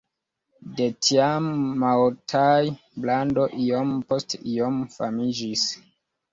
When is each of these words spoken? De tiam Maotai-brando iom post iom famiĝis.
De 0.79 0.87
tiam 1.07 1.49
Maotai-brando 1.83 3.47
iom 3.69 3.95
post 4.09 4.37
iom 4.57 4.83
famiĝis. 4.99 5.71